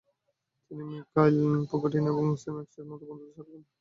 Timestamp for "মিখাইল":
0.89-1.37